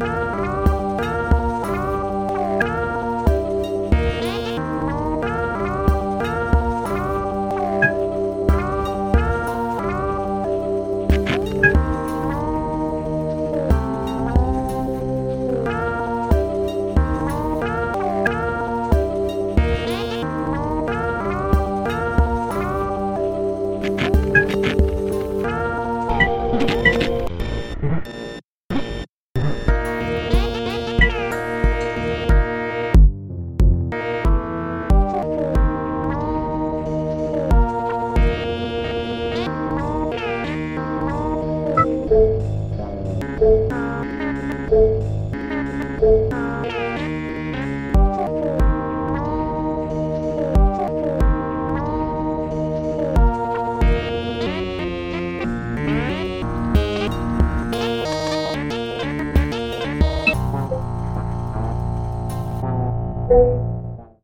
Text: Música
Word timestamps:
Música 0.00 0.43